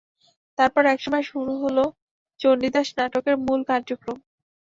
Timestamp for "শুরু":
1.31-1.53